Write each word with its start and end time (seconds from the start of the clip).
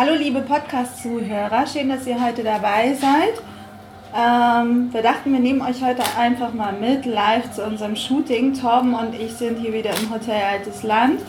Hallo 0.00 0.14
liebe 0.14 0.42
Podcast-Zuhörer, 0.42 1.66
schön, 1.66 1.88
dass 1.88 2.06
ihr 2.06 2.24
heute 2.24 2.44
dabei 2.44 2.94
seid. 2.94 3.34
Ähm, 4.16 4.92
wir 4.92 5.02
dachten, 5.02 5.32
wir 5.32 5.40
nehmen 5.40 5.60
euch 5.60 5.82
heute 5.82 6.04
einfach 6.16 6.54
mal 6.54 6.72
mit 6.72 7.04
live 7.04 7.50
zu 7.50 7.64
unserem 7.64 7.96
Shooting. 7.96 8.54
Torben 8.54 8.94
und 8.94 9.16
ich 9.16 9.32
sind 9.32 9.58
hier 9.58 9.72
wieder 9.72 9.90
im 9.98 10.08
Hotel 10.08 10.40
Altes 10.52 10.84
Land. 10.84 11.22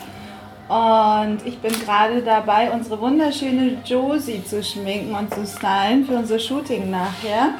Und 0.68 1.44
ich 1.44 1.58
bin 1.58 1.72
gerade 1.80 2.22
dabei, 2.22 2.70
unsere 2.70 3.00
wunderschöne 3.00 3.78
Josie 3.84 4.44
zu 4.44 4.62
schminken 4.62 5.16
und 5.16 5.34
zu 5.34 5.44
stylen 5.44 6.04
für 6.06 6.14
unser 6.14 6.38
Shooting 6.38 6.92
nachher. 6.92 7.54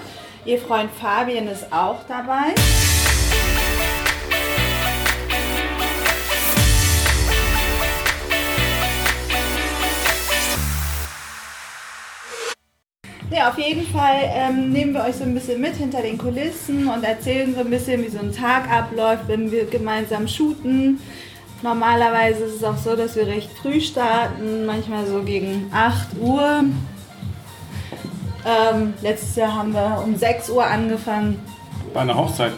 Ihr 0.44 0.60
Freund 0.60 0.92
Fabian 0.92 1.48
ist 1.48 1.72
auch 1.72 2.04
dabei. 2.06 2.54
Ja, 13.30 13.48
auf 13.48 13.58
jeden 13.58 13.86
Fall 13.86 14.22
ähm, 14.24 14.72
nehmen 14.72 14.92
wir 14.92 15.04
euch 15.04 15.14
so 15.14 15.22
ein 15.22 15.34
bisschen 15.34 15.60
mit 15.60 15.76
hinter 15.76 16.02
den 16.02 16.18
Kulissen 16.18 16.88
und 16.88 17.04
erzählen 17.04 17.54
so 17.54 17.60
ein 17.60 17.70
bisschen, 17.70 18.02
wie 18.02 18.08
so 18.08 18.18
ein 18.18 18.32
Tag 18.32 18.68
abläuft, 18.68 19.28
wenn 19.28 19.52
wir 19.52 19.66
gemeinsam 19.66 20.26
shooten. 20.26 20.98
Normalerweise 21.62 22.44
ist 22.44 22.56
es 22.56 22.64
auch 22.64 22.76
so, 22.76 22.96
dass 22.96 23.14
wir 23.14 23.28
recht 23.28 23.50
früh 23.62 23.80
starten, 23.80 24.66
manchmal 24.66 25.06
so 25.06 25.22
gegen 25.22 25.70
8 25.72 26.18
Uhr. 26.20 26.64
Ähm, 28.44 28.94
letztes 29.00 29.36
Jahr 29.36 29.54
haben 29.54 29.74
wir 29.74 30.02
um 30.04 30.16
6 30.16 30.50
Uhr 30.50 30.66
angefangen. 30.66 31.38
Bei 31.94 32.00
einer 32.00 32.16
Hochzeit. 32.16 32.52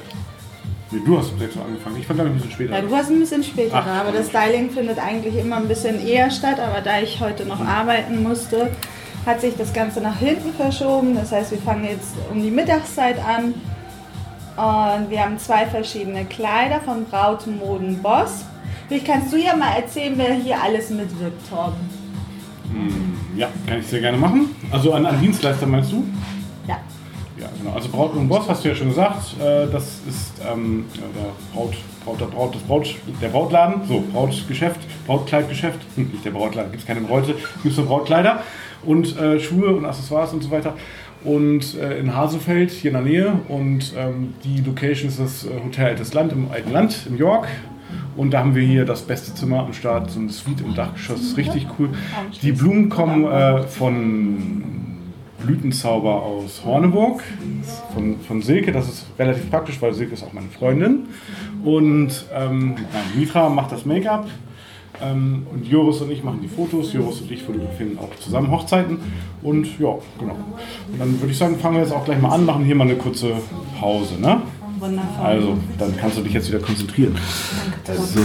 Nee, 0.90 1.00
du 1.04 1.18
hast 1.18 1.32
um 1.32 1.38
6 1.38 1.56
Uhr 1.56 1.64
angefangen. 1.66 1.96
Ich 1.98 2.06
fand 2.06 2.18
glaube 2.18 2.30
ich 2.30 2.36
ein 2.36 2.38
bisschen 2.38 2.52
später. 2.52 2.74
Ja, 2.74 2.80
du 2.80 2.90
warst 2.90 3.10
ein 3.10 3.18
bisschen 3.18 3.44
später 3.44 3.74
Ach, 3.76 3.86
aber 3.86 4.12
das 4.12 4.28
Styling 4.28 4.70
findet 4.70 4.98
eigentlich 4.98 5.36
immer 5.36 5.56
ein 5.56 5.68
bisschen 5.68 6.06
eher 6.06 6.30
statt. 6.30 6.58
Aber 6.60 6.80
da 6.80 7.00
ich 7.00 7.20
heute 7.20 7.44
noch 7.44 7.60
arbeiten 7.60 8.22
musste, 8.22 8.70
hat 9.26 9.40
sich 9.40 9.56
das 9.56 9.72
Ganze 9.72 10.00
nach 10.00 10.18
hinten 10.18 10.52
verschoben. 10.52 11.14
Das 11.14 11.32
heißt, 11.32 11.50
wir 11.52 11.58
fangen 11.58 11.84
jetzt 11.84 12.14
um 12.30 12.42
die 12.42 12.50
Mittagszeit 12.50 13.16
an. 13.24 13.54
Und 14.54 15.10
wir 15.10 15.22
haben 15.22 15.38
zwei 15.38 15.64
verschiedene 15.66 16.24
Kleider 16.26 16.80
von 16.80 17.04
Brautmoden 17.06 18.02
Boss. 18.02 18.44
Vielleicht 18.88 19.06
kannst 19.06 19.32
du 19.32 19.38
ja 19.38 19.56
mal 19.56 19.76
erzählen, 19.76 20.12
wer 20.16 20.34
hier 20.34 20.60
alles 20.62 20.90
mitwirkt, 20.90 21.48
Torben. 21.48 22.02
Ja, 23.36 23.48
kann 23.66 23.78
ich 23.78 23.86
sehr 23.86 24.00
gerne 24.00 24.18
machen. 24.18 24.54
Also 24.70 24.92
an, 24.92 25.06
an 25.06 25.18
Dienstleister 25.20 25.66
meinst 25.66 25.92
du? 25.92 26.04
Ja. 26.66 26.76
Ja, 27.38 27.48
genau. 27.58 27.74
Also 27.74 27.88
Braut 27.88 28.14
und 28.14 28.28
Boss 28.28 28.46
hast 28.48 28.64
du 28.64 28.68
ja 28.68 28.74
schon 28.74 28.88
gesagt. 28.88 29.34
Äh, 29.40 29.66
Das 29.68 30.00
ist 30.06 30.32
ähm, 30.50 30.84
der 30.94 31.54
Braut, 31.54 31.74
Braut, 32.04 32.20
der 32.20 32.26
Braut, 32.26 32.54
das 32.54 32.62
Braut, 32.62 32.94
der 33.22 33.28
Brautladen, 33.28 33.82
so 33.88 34.02
Brautgeschäft, 34.12 34.80
Brautkleidgeschäft. 35.06 35.80
Hm, 35.96 36.10
nicht 36.12 36.24
der 36.24 36.30
Brautladen, 36.32 36.70
gibt 36.72 36.82
es 36.82 36.86
keine 36.86 37.00
Bräute, 37.00 37.34
gibt 37.62 37.72
es 37.72 37.76
nur 37.76 37.86
Brautkleider 37.86 38.42
und 38.84 39.18
äh, 39.18 39.40
Schuhe 39.40 39.68
und 39.68 39.84
Accessoires 39.84 40.32
und 40.32 40.42
so 40.42 40.50
weiter. 40.50 40.74
Und 41.24 41.76
äh, 41.78 41.98
in 41.98 42.16
Hasefeld, 42.16 42.70
hier 42.70 42.90
in 42.90 42.94
der 42.94 43.04
Nähe. 43.04 43.32
Und 43.48 43.92
ähm, 43.96 44.34
die 44.44 44.60
Location 44.60 45.08
ist 45.08 45.20
das 45.20 45.44
äh, 45.44 45.50
Hotel 45.64 45.86
Altes 45.86 46.14
Land 46.14 46.32
im 46.32 46.50
Alten 46.50 46.72
Land, 46.72 47.06
in 47.08 47.16
York. 47.16 47.46
Und 48.16 48.32
da 48.32 48.40
haben 48.40 48.54
wir 48.54 48.62
hier 48.62 48.84
das 48.84 49.02
beste 49.02 49.34
Zimmer 49.34 49.60
am 49.60 49.72
Start, 49.72 50.10
so 50.10 50.20
eine 50.20 50.30
Suite 50.30 50.60
im 50.60 50.74
Dachgeschoss, 50.74 51.36
richtig 51.36 51.66
cool. 51.78 51.90
Die 52.42 52.52
Blumen 52.52 52.88
kommen 52.88 53.24
äh, 53.24 53.62
von 53.62 54.62
Blütenzauber 55.42 56.22
aus 56.22 56.62
Horneburg, 56.64 57.22
von, 57.94 58.20
von 58.20 58.42
Silke. 58.42 58.72
Das 58.72 58.88
ist 58.88 59.06
relativ 59.18 59.50
praktisch, 59.50 59.80
weil 59.80 59.92
Silke 59.92 60.14
ist 60.14 60.22
auch 60.22 60.32
meine 60.32 60.48
Freundin. 60.48 61.06
Und 61.64 62.26
ähm, 62.34 62.76
Mitra 63.16 63.48
macht 63.48 63.72
das 63.72 63.84
Make-up. 63.84 64.28
Ähm, 65.00 65.46
und 65.52 65.66
Joris 65.66 66.00
und 66.00 66.10
ich 66.10 66.22
machen 66.22 66.40
die 66.42 66.48
Fotos. 66.48 66.92
Joris 66.92 67.20
und 67.20 67.30
ich 67.30 67.42
fotografieren 67.42 67.98
auch 67.98 68.14
zusammen 68.20 68.50
Hochzeiten. 68.50 68.98
Und 69.42 69.66
ja, 69.78 69.94
genau. 70.18 70.36
Und 70.90 70.98
dann 70.98 71.20
würde 71.20 71.32
ich 71.32 71.38
sagen, 71.38 71.58
fangen 71.58 71.76
wir 71.76 71.82
jetzt 71.82 71.92
auch 71.92 72.04
gleich 72.04 72.20
mal 72.20 72.30
an, 72.30 72.44
machen 72.44 72.64
hier 72.64 72.74
mal 72.74 72.84
eine 72.84 72.96
kurze 72.96 73.32
Pause. 73.78 74.20
Ne? 74.20 74.42
Wundervoll. 74.78 75.24
Also, 75.24 75.58
dann 75.78 75.96
kannst 75.96 76.18
du 76.18 76.22
dich 76.22 76.32
jetzt 76.32 76.48
wieder 76.48 76.60
konzentrieren. 76.60 77.16
Also, 77.86 78.20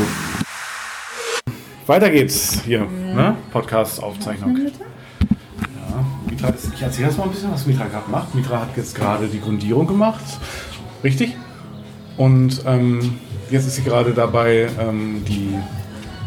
weiter 1.86 2.10
geht's 2.10 2.64
hier, 2.66 2.82
ne? 2.82 3.36
Podcast-Aufzeichnung. 3.52 4.58
Ja, 4.58 6.06
Mitra 6.30 6.50
ist, 6.50 6.74
ich 6.74 6.82
erzähle 6.82 7.08
jetzt 7.08 7.18
mal 7.18 7.26
ein 7.26 7.32
bisschen, 7.32 7.52
was 7.52 7.66
Mitra 7.66 7.86
gerade 7.86 8.10
macht. 8.12 8.36
Mitra 8.36 8.62
hat 8.62 8.76
jetzt 8.76 8.94
gerade 8.94 9.28
die 9.28 9.40
Grundierung 9.40 9.88
gemacht, 9.88 10.24
richtig? 11.04 11.38
Und 12.18 12.64
ähm, 12.66 13.20
jetzt 13.52 13.68
ist 13.68 13.76
sie 13.76 13.84
gerade 13.84 14.14
dabei, 14.14 14.68
ähm, 14.80 15.24
die 15.28 15.56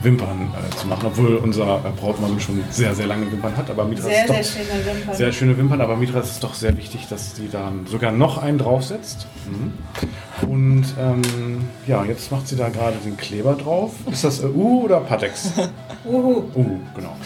Wimpern 0.03 0.53
äh, 0.55 0.77
zu 0.77 0.87
machen, 0.87 1.07
obwohl 1.07 1.37
unser 1.37 1.77
äh, 1.85 1.91
Brautmann 2.01 2.41
schon 2.41 2.63
sehr, 2.71 2.95
sehr 2.95 3.07
lange 3.07 3.31
Wimpern 3.31 3.57
hat. 3.57 3.71
Aber 3.71 3.85
Mitra 3.85 4.05
Sehr, 4.05 4.21
ist 4.23 4.29
doch, 4.29 4.35
sehr 4.35 4.45
schöne 4.45 4.87
Wimpern. 4.87 5.15
sehr 5.17 5.33
schöne 5.33 5.59
Wimpern, 5.59 5.81
aber 5.81 5.97
Mitra 5.97 6.21
ist 6.21 6.31
es 6.33 6.41
doch 6.41 6.55
sehr 6.55 6.77
wichtig, 6.77 7.07
dass 7.09 7.37
sie 7.37 7.49
dann 7.49 7.87
sogar 7.87 8.13
noch 8.13 8.39
einen 8.39 8.59
draufsetzt. 8.59 9.27
Mhm. 9.47 10.49
Und 10.49 10.85
ähm, 10.99 11.69
ja, 11.87 12.05
jetzt 12.05 12.33
macht 12.33 12.49
sie 12.49 12.57
da 12.57 12.69
gerade 12.71 12.97
den 13.05 13.17
Kleber 13.17 13.55
drauf. 13.55 13.93
Ist 14.11 14.25
das 14.25 14.41
äh, 14.43 14.47
Uhu 14.47 14.85
oder 14.85 15.01
Patex? 15.01 15.53
Uhu, 16.05 16.45
Uhu, 16.55 16.81
genau. 16.95 17.17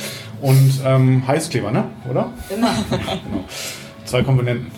Und 0.40 0.80
ähm, 0.84 1.26
Heißkleber, 1.26 1.70
ne? 1.70 1.84
Oder? 2.10 2.30
immer. 2.54 2.74
Genau. 2.90 3.44
Zwei 4.04 4.22
Komponenten. 4.22 4.70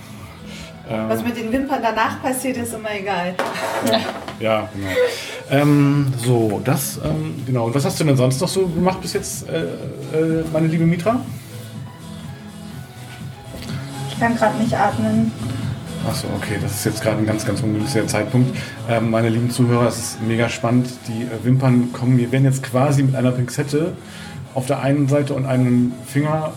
Ähm, 0.89 1.09
Was 1.09 1.23
mit 1.25 1.37
den 1.37 1.51
Wimpern 1.51 1.81
danach 1.83 2.23
passiert, 2.23 2.59
ist 2.59 2.73
immer 2.75 2.95
egal. 2.95 3.35
ja, 4.39 4.69
genau. 4.73 4.89
Ähm, 5.51 6.13
so, 6.25 6.61
das, 6.65 6.99
ähm, 7.05 7.35
genau. 7.47 7.67
Und 7.67 7.75
was 7.75 7.85
hast 7.85 8.01
du 8.01 8.05
denn 8.05 8.17
sonst 8.17 8.41
noch 8.41 8.49
so 8.49 8.67
gemacht 8.67 9.01
bis 9.01 9.13
jetzt, 9.13 9.49
äh, 9.49 9.65
äh, 9.65 10.45
meine 10.53 10.67
liebe 10.67 10.85
Mitra? 10.85 11.21
Ich 14.11 14.19
kann 14.19 14.37
gerade 14.37 14.59
nicht 14.59 14.75
atmen. 14.75 15.31
Achso, 16.09 16.27
okay, 16.37 16.59
das 16.61 16.73
ist 16.73 16.85
jetzt 16.85 17.03
gerade 17.03 17.19
ein 17.19 17.27
ganz, 17.27 17.45
ganz 17.45 17.61
ungünstiger 17.63 18.07
Zeitpunkt. 18.07 18.57
Ähm, 18.89 19.11
meine 19.11 19.29
lieben 19.29 19.51
Zuhörer, 19.51 19.89
es 19.89 19.99
ist 19.99 20.23
mega 20.23 20.49
spannend. 20.49 20.89
Die 21.09 21.23
äh, 21.23 21.45
Wimpern 21.45 21.93
kommen, 21.93 22.17
wir 22.19 22.33
werden 22.33 22.45
jetzt 22.45 22.63
quasi 22.63 23.03
mit 23.03 23.15
einer 23.15 23.33
Pinzette 23.33 23.93
auf 24.55 24.67
der 24.67 24.81
einen 24.81 25.09
Seite 25.09 25.35
und 25.35 25.47
einem 25.47 25.93
Finger, 26.07 26.53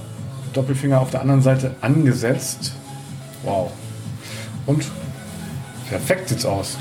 Doppelfinger 0.53 0.99
auf 0.99 1.11
der 1.11 1.21
anderen 1.21 1.41
Seite 1.41 1.75
angesetzt. 1.81 2.73
Wow. 3.43 3.71
Und 4.65 4.85
perfekt 5.89 6.29
sieht's 6.29 6.45
aus. 6.45 6.77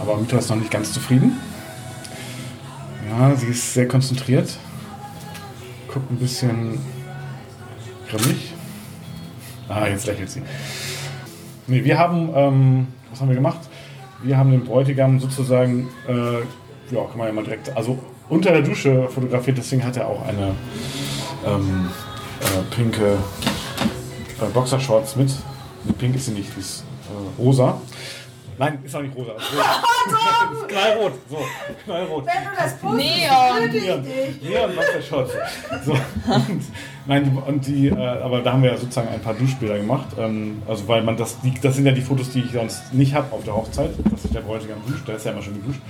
Aber 0.00 0.16
Mitra 0.16 0.38
ist 0.38 0.50
noch 0.50 0.56
nicht 0.56 0.70
ganz 0.70 0.92
zufrieden. 0.92 1.38
Ja, 3.08 3.34
sie 3.36 3.46
ist 3.46 3.74
sehr 3.74 3.88
konzentriert. 3.88 4.56
Guckt 5.92 6.10
ein 6.10 6.16
bisschen 6.16 6.78
grimmig. 8.08 8.52
Ah, 9.68 9.86
jetzt 9.86 10.06
lächelt 10.06 10.30
sie. 10.30 10.42
Nee, 11.66 11.84
wir 11.84 11.98
haben, 11.98 12.30
ähm, 12.34 12.86
was 13.10 13.20
haben 13.20 13.28
wir 13.28 13.36
gemacht? 13.36 13.60
Wir 14.22 14.36
haben 14.36 14.50
den 14.50 14.64
Bräutigam 14.64 15.20
sozusagen, 15.20 15.88
äh, 16.08 16.40
ja, 16.94 17.04
kann 17.08 17.18
man 17.18 17.26
ja 17.28 17.32
mal 17.32 17.44
direkt, 17.44 17.74
also 17.76 17.98
unter 18.28 18.52
der 18.52 18.62
Dusche 18.62 19.08
fotografiert, 19.08 19.58
deswegen 19.58 19.84
hat 19.84 19.96
er 19.96 20.08
auch 20.08 20.26
eine 20.26 20.54
ähm, 21.46 21.88
äh, 22.40 22.74
pinke 22.74 23.18
äh, 24.40 24.52
Boxershorts 24.52 25.16
mit. 25.16 25.30
Nee, 25.84 25.92
pink 25.92 26.16
ist 26.16 26.26
sie 26.26 26.32
nicht, 26.32 26.54
die 26.56 26.60
ist 26.60 26.84
äh, 27.08 27.40
rosa. 27.40 27.80
Nein, 28.58 28.78
ist 28.84 28.94
auch 28.94 29.02
nicht 29.02 29.16
rosa. 29.16 29.32
Ist 30.06 30.12
rot. 30.12 30.52
ist 30.52 30.68
knallrot. 30.68 31.12
So, 31.30 31.38
knallrot. 31.84 32.26
Wenn 32.26 32.44
du 32.44 32.50
das 32.56 32.76
postest, 32.76 33.06
Neon. 33.06 33.70
Neon. 33.72 34.06
Neon 34.42 34.76
Boxershorts. 34.76 35.32
So. 35.84 35.92
Und, 35.92 36.62
nein, 37.06 37.42
und 37.46 37.66
die, 37.66 37.88
äh, 37.88 37.94
aber 37.96 38.42
da 38.42 38.52
haben 38.52 38.62
wir 38.62 38.70
ja 38.72 38.76
sozusagen 38.76 39.08
ein 39.08 39.20
paar 39.20 39.34
Duschbilder 39.34 39.78
gemacht. 39.78 40.08
Ähm, 40.18 40.62
also 40.68 40.86
weil 40.88 41.02
man 41.02 41.16
das, 41.16 41.40
die, 41.40 41.54
das 41.60 41.76
sind 41.76 41.86
ja 41.86 41.92
die 41.92 42.02
Fotos, 42.02 42.30
die 42.30 42.40
ich 42.40 42.52
sonst 42.52 42.92
nicht 42.92 43.14
habe 43.14 43.32
auf 43.32 43.44
der 43.44 43.54
Hochzeit. 43.54 43.90
Das 44.10 44.24
ist 44.24 44.34
der 44.34 44.40
Bräutigam 44.40 44.78
duscht, 44.86 45.08
der 45.08 45.16
ist 45.16 45.24
ja 45.24 45.32
immer 45.32 45.42
schon 45.42 45.54
geduscht. 45.54 45.80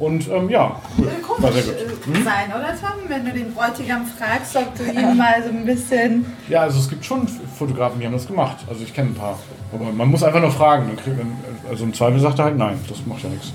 Und 0.00 0.28
ähm, 0.30 0.48
ja, 0.48 0.80
cool. 0.98 1.06
Würde 1.06 1.42
War 1.42 1.52
sehr 1.52 1.62
gut. 1.62 2.16
äh, 2.16 2.22
sein, 2.22 2.48
oder 2.48 2.74
Tom? 2.80 3.08
Wenn 3.08 3.24
du 3.26 3.32
den 3.32 3.52
Bräutigam 3.52 4.06
fragst, 4.06 4.56
ob 4.56 4.74
du 4.74 4.84
ihn 4.84 5.16
mal 5.16 5.42
so 5.42 5.50
ein 5.50 5.66
bisschen. 5.66 6.24
Ja, 6.48 6.62
also 6.62 6.78
es 6.80 6.88
gibt 6.88 7.04
schon 7.04 7.28
Fotografen, 7.28 8.00
die 8.00 8.06
haben 8.06 8.14
das 8.14 8.26
gemacht. 8.26 8.56
Also 8.68 8.82
ich 8.82 8.94
kenne 8.94 9.10
ein 9.10 9.14
paar. 9.14 9.38
Aber 9.72 9.92
man 9.92 10.08
muss 10.08 10.22
einfach 10.22 10.40
nur 10.40 10.50
fragen. 10.50 10.86
Dann 10.88 10.96
kriegt 10.96 11.18
man, 11.18 11.36
also 11.68 11.84
im 11.84 11.92
Zweifel 11.92 12.18
sagt 12.18 12.38
er 12.38 12.46
halt 12.46 12.56
nein, 12.56 12.78
das 12.88 13.04
macht 13.06 13.22
ja 13.22 13.28
nichts. 13.28 13.52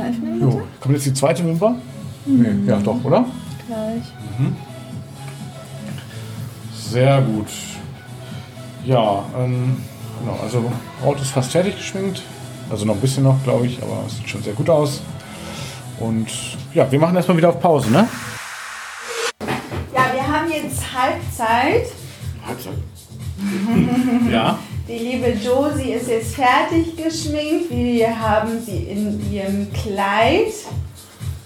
Öffnen, 0.00 0.40
Jo, 0.40 0.62
kommt 0.80 0.94
jetzt 0.94 1.06
die 1.06 1.14
zweite 1.14 1.44
Wimper? 1.44 1.74
Nee, 2.24 2.54
ja 2.66 2.78
doch, 2.78 3.04
oder? 3.04 3.24
Gleich. 3.66 4.02
Sehr 6.74 7.20
gut. 7.22 7.48
Ja, 8.84 9.24
ähm, 9.38 9.76
genau, 10.20 10.38
also 10.42 10.72
Braut 11.02 11.20
ist 11.20 11.30
fast 11.30 11.52
fertig 11.52 11.76
geschminkt. 11.76 12.22
Also 12.72 12.86
noch 12.86 12.94
ein 12.94 13.00
bisschen 13.02 13.24
noch, 13.24 13.36
glaube 13.44 13.66
ich, 13.66 13.82
aber 13.82 14.02
es 14.06 14.16
sieht 14.16 14.30
schon 14.30 14.42
sehr 14.42 14.54
gut 14.54 14.70
aus. 14.70 15.02
Und 16.00 16.26
ja, 16.72 16.90
wir 16.90 16.98
machen 16.98 17.14
erstmal 17.14 17.36
wieder 17.36 17.50
auf 17.50 17.60
Pause, 17.60 17.90
ne? 17.90 18.08
Ja, 19.94 20.06
wir 20.14 20.26
haben 20.26 20.50
jetzt 20.50 20.80
Halbzeit. 20.94 21.88
Halbzeit. 22.46 22.72
ja. 24.32 24.58
Die 24.88 24.96
liebe 24.98 25.28
Josie 25.32 25.92
ist 25.92 26.08
jetzt 26.08 26.34
fertig 26.34 26.96
geschminkt. 26.96 27.70
Wir 27.70 28.18
haben 28.18 28.58
sie 28.64 28.84
in 28.84 29.30
ihrem 29.30 29.70
Kleid. 29.74 30.54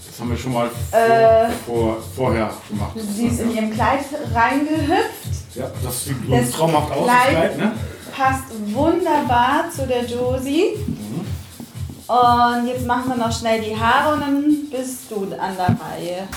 Das 0.09 0.21
haben 0.21 0.31
wir 0.31 0.37
schon 0.37 0.53
mal 0.53 0.69
Äh. 0.93 1.51
vor, 1.67 1.97
vorher 2.15 2.51
gemacht. 2.71 2.93
Sie 3.17 3.27
ist 3.27 3.41
in 3.41 3.53
ihrem 3.53 3.71
Kleid 3.73 4.05
reingehüpft. 4.33 5.57
Ja, 5.57 5.65
das 5.83 6.05
sieht 6.05 6.17
Das 6.31 6.53
traumhaft 6.53 6.93
aus, 6.93 7.07
das 7.09 7.17
Kleid- 7.17 7.31
Kleid, 7.31 7.59
ne? 7.59 7.73
Passt 8.17 8.45
wunderbar 8.73 9.65
zu 9.75 9.87
der 9.87 10.07
Josie. 10.07 10.77
Und 12.09 12.67
jetzt 12.69 12.87
machen 12.87 13.09
wir 13.09 13.17
noch 13.17 13.33
schnell 13.33 13.61
die 13.61 13.77
Haare 13.79 14.15
und 14.15 14.21
dann 14.21 14.45
bist 14.71 15.11
du 15.11 15.25
an 15.39 15.57
der 15.57 15.67
Reihe. 15.69 16.29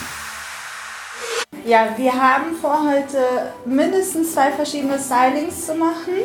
Ja, 1.65 1.89
wir 1.95 2.13
haben 2.13 2.55
vor, 2.59 2.79
heute 2.89 3.51
mindestens 3.65 4.33
zwei 4.33 4.51
verschiedene 4.51 4.97
Stylings 4.97 5.67
zu 5.67 5.75
machen. 5.75 6.23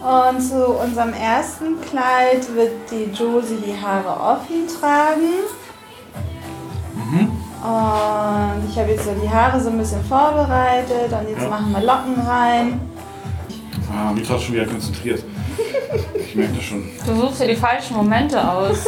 Und 0.00 0.40
zu 0.40 0.66
unserem 0.66 1.12
ersten 1.12 1.80
Kleid 1.82 2.52
wird 2.54 2.72
die 2.90 3.04
Josie 3.12 3.58
die 3.64 3.76
Haare 3.80 4.08
offen 4.08 4.66
tragen. 4.66 5.34
Und 7.60 8.70
ich 8.70 8.78
habe 8.78 8.90
jetzt 8.92 9.04
so 9.04 9.10
die 9.20 9.28
Haare 9.28 9.60
so 9.60 9.70
ein 9.70 9.78
bisschen 9.78 10.04
vorbereitet 10.04 11.12
und 11.12 11.28
jetzt 11.28 11.42
Ja. 11.42 11.48
machen 11.48 11.72
wir 11.72 11.80
Locken 11.80 12.14
rein. 12.26 12.80
Ah, 13.92 14.12
Mitra 14.12 14.36
ist 14.36 14.42
schon 14.44 14.54
wieder 14.54 14.66
konzentriert. 14.66 15.24
Ich 16.14 16.34
merke 16.34 16.54
das 16.54 16.64
schon. 16.64 16.84
Du 17.06 17.20
suchst 17.20 17.40
dir 17.40 17.48
die 17.48 17.56
falschen 17.56 17.96
Momente 17.96 18.50
aus. 18.50 18.84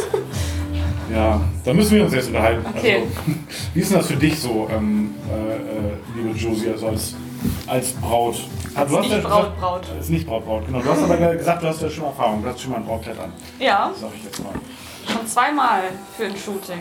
Ja, 1.13 1.41
da 1.65 1.73
müssen 1.73 1.95
wir 1.97 2.05
uns 2.05 2.13
jetzt 2.13 2.27
unterhalten. 2.27 2.65
Okay. 2.77 2.95
Also, 3.03 3.07
wie 3.73 3.79
ist 3.79 3.91
denn 3.91 3.97
das 3.97 4.07
für 4.07 4.15
dich 4.15 4.39
so, 4.39 4.67
ähm, 4.71 5.13
äh, 5.29 5.55
äh, 5.55 5.93
liebe 6.15 6.37
Josie, 6.37 6.69
also 6.69 6.87
als, 6.87 7.15
als 7.67 7.91
Braut? 7.93 8.35
Ah, 8.75 8.85
du 8.85 8.97
hast 8.97 9.01
nicht 9.09 9.11
ja 9.11 9.17
Braut, 9.19 9.43
gesagt- 9.43 9.59
Braut. 9.59 9.81
Ist 9.99 10.09
nicht 10.09 10.25
Braut, 10.25 10.45
Braut, 10.45 10.65
genau. 10.65 10.79
Du 10.79 10.89
hast 10.89 11.03
aber 11.03 11.17
gesagt, 11.35 11.63
du 11.63 11.67
hast 11.67 11.81
ja 11.81 11.89
schon 11.89 12.05
Erfahrung, 12.05 12.41
du 12.43 12.49
hast 12.49 12.61
schon 12.61 12.71
mal 12.71 12.77
ein 12.77 12.85
Brautkleid 12.85 13.19
an, 13.19 13.33
Ja, 13.59 13.91
sag 13.99 14.09
ich 14.15 14.23
jetzt 14.23 14.41
mal. 14.41 14.53
schon 15.11 15.27
zweimal 15.27 15.81
für 16.15 16.25
ein 16.25 16.37
Shooting. 16.37 16.79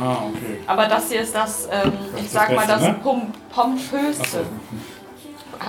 Ah, 0.00 0.12
okay. 0.30 0.60
Aber 0.66 0.86
das 0.86 1.10
hier 1.10 1.20
ist 1.20 1.34
das, 1.34 1.68
ähm, 1.70 1.92
Das 2.12 2.20
ich 2.20 2.26
ist 2.26 2.32
sag 2.32 2.48
das 2.48 2.56
mal, 2.56 2.66
Beste, 2.66 2.72
das 2.80 2.82
ne? 2.82 2.96
Pom 3.02 3.22
Pompöste. 3.54 4.38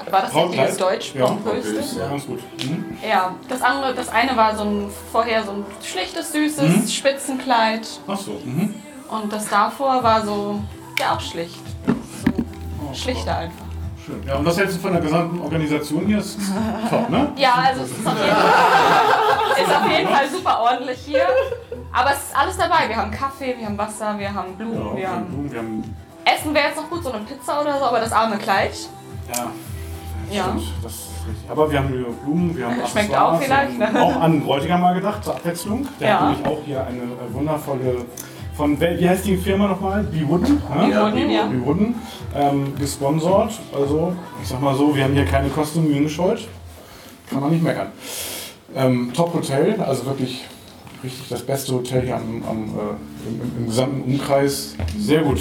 War 0.09 0.21
das 0.21 0.33
richtiges 0.35 0.77
Deutsch? 0.77 1.13
Ja, 1.15 1.25
Pompöste? 1.25 1.99
ja, 1.99 2.07
ganz 2.07 2.25
gut. 2.25 2.39
Mhm. 2.63 2.97
Ja, 3.07 3.35
das 3.49 3.61
andere, 3.61 3.93
das 3.93 4.09
eine 4.09 4.35
war 4.37 4.55
so 4.55 4.63
ein 4.63 4.89
vorher 5.11 5.43
so 5.43 5.51
ein 5.51 5.65
schlichtes, 5.83 6.31
süßes 6.31 6.63
Mhm. 6.83 6.87
Spitzenkleid. 6.87 7.87
Achso. 8.07 8.31
Mhm. 8.43 8.73
Und 9.09 9.31
das 9.33 9.47
davor 9.49 10.03
war 10.03 10.25
so, 10.25 10.61
ja 10.99 11.15
auch 11.15 11.21
schlicht. 11.21 11.61
So 11.85 12.93
schlichter 12.93 13.37
einfach. 13.37 13.65
Schön. 14.05 14.21
Ja, 14.25 14.35
und 14.35 14.45
was 14.45 14.57
hältst 14.57 14.77
du 14.77 14.81
von 14.81 14.93
der 14.93 15.01
gesamten 15.01 15.41
Organisation 15.41 16.05
hier? 16.05 16.19
Ist 16.19 16.37
top, 16.89 17.09
ne? 17.09 17.31
Ja, 17.35 17.53
also 17.55 17.83
es 17.83 17.91
ist 17.91 18.07
auf 18.07 18.13
jeden 18.17 18.35
Fall, 18.35 19.63
ist 19.63 19.75
auf 19.75 19.91
jeden 19.91 20.09
Fall 20.09 20.29
super 20.29 20.59
ordentlich 20.61 20.99
hier. 21.05 21.27
Aber 21.91 22.11
es 22.11 22.17
ist 22.17 22.35
alles 22.37 22.57
dabei. 22.57 22.87
Wir 22.87 22.95
haben 22.95 23.11
Kaffee, 23.11 23.55
wir 23.57 23.65
haben 23.65 23.77
Wasser, 23.77 24.17
wir 24.17 24.33
haben 24.33 24.55
Blumen, 24.55 24.75
Ja, 24.91 24.95
wir 24.97 25.09
haben 25.09 25.25
Blumen, 25.25 25.51
wir 25.51 25.59
haben. 25.59 25.95
Essen 26.23 26.53
wäre 26.53 26.67
jetzt 26.67 26.77
noch 26.77 26.89
gut, 26.89 27.03
so 27.03 27.11
eine 27.11 27.23
Pizza 27.23 27.61
oder 27.61 27.77
so, 27.79 27.85
aber 27.85 27.99
das 27.99 28.11
arme 28.11 28.37
Kleid. 28.37 28.73
Ja. 29.33 29.47
Ja. 30.31 30.43
Stimmt, 30.45 30.63
das 30.83 30.91
ist 30.93 31.09
richtig. 31.27 31.49
Aber 31.49 31.71
wir 31.71 31.79
haben 31.79 31.87
hier 31.89 32.05
Blumen, 32.23 32.57
wir 32.57 32.65
haben 32.65 32.73
Schmeckt 32.75 33.13
Accessoires 33.13 33.35
auch 33.35 33.41
vielleicht, 33.41 33.77
ne? 33.79 34.01
Auch 34.01 34.15
an 34.15 34.41
Bräutigam 34.43 34.81
mal 34.81 34.93
gedacht, 34.93 35.23
zur 35.23 35.35
Abwechslung. 35.35 35.87
Der 35.99 36.07
Ja. 36.07 36.19
hat 36.21 36.29
nämlich 36.31 36.45
auch 36.47 36.59
hier 36.65 36.85
eine 36.85 36.97
äh, 36.99 37.33
wundervolle. 37.33 38.05
Von, 38.55 38.79
wie 38.81 39.07
heißt 39.07 39.25
die 39.25 39.37
Firma 39.37 39.67
nochmal? 39.67 40.03
Be 40.03 40.27
Wooden? 40.27 40.55
ne? 40.55 40.87
Be 40.89 40.95
Wooden, 41.01 41.29
ja. 41.29 41.45
Be 41.45 41.63
Wooden. 41.65 41.95
Ähm, 42.35 42.73
gesponsert. 42.79 43.51
Also, 43.73 44.13
ich 44.41 44.47
sag 44.47 44.61
mal 44.61 44.75
so, 44.75 44.95
wir 44.95 45.03
haben 45.03 45.13
hier 45.13 45.25
keine 45.25 45.49
Kosten 45.49 45.79
und 45.79 45.89
Mühen 45.89 46.03
gescheut. 46.03 46.47
Kann 47.29 47.39
man 47.41 47.51
nicht 47.51 47.63
meckern. 47.63 47.87
Ähm, 48.75 49.11
Top 49.13 49.33
Hotel, 49.33 49.79
also 49.81 50.05
wirklich 50.07 50.43
richtig 51.03 51.27
das 51.29 51.43
beste 51.43 51.73
Hotel 51.73 52.01
hier 52.01 52.15
am, 52.15 52.43
am, 52.49 52.63
äh, 52.63 53.27
im, 53.29 53.41
im 53.59 53.65
gesamten 53.67 54.01
Umkreis. 54.11 54.75
Sehr 54.97 55.21
gut. 55.21 55.39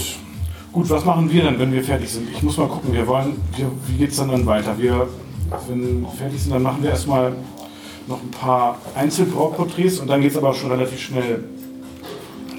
Gut, 0.76 0.90
was 0.90 1.06
machen 1.06 1.32
wir 1.32 1.43
dann, 1.43 1.58
wenn 1.58 1.73
wir 1.73 1.82
fertig 1.82 2.11
sind? 2.11 2.28
Ich 2.31 2.43
muss 2.43 2.58
mal 2.58 2.69
gucken, 2.69 2.93
wir 2.93 3.06
wollen, 3.06 3.40
wir, 3.56 3.64
wie 3.87 3.96
geht 3.96 4.11
es 4.11 4.19
dann, 4.19 4.28
dann 4.28 4.44
weiter? 4.44 4.76
Wir, 4.76 5.08
wenn 5.69 6.02
wir 6.02 6.08
fertig 6.11 6.38
sind, 6.38 6.52
dann 6.52 6.62
machen 6.62 6.82
wir 6.82 6.90
erstmal 6.90 7.32
noch 8.06 8.20
ein 8.20 8.31
paar 8.31 8.76
Einzelporträts 8.94 10.00
und 10.00 10.08
dann 10.08 10.20
geht 10.20 10.32
es 10.32 10.37
aber 10.37 10.52
schon 10.52 10.70
relativ 10.70 11.00
schnell. 11.00 11.44